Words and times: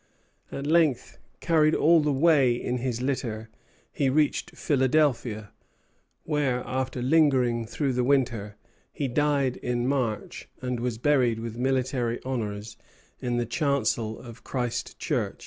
At 0.51 0.65
length, 0.65 1.19
carried 1.41 1.75
all 1.75 1.99
the 1.99 2.11
way 2.11 2.53
in 2.55 2.79
his 2.79 3.03
litter, 3.03 3.51
he 3.93 4.09
reached 4.09 4.57
Philadelphia, 4.57 5.51
where, 6.23 6.63
after 6.65 7.03
lingering 7.03 7.67
through 7.67 7.93
the 7.93 8.03
winter, 8.03 8.55
he 8.91 9.07
died 9.07 9.57
in 9.57 9.85
March, 9.87 10.49
and 10.59 10.79
was 10.79 10.97
buried 10.97 11.39
with 11.39 11.55
military 11.59 12.19
honors 12.23 12.77
in 13.19 13.37
the 13.37 13.45
chancel 13.45 14.17
of 14.17 14.43
Christ 14.43 14.97
Church. 14.97 15.39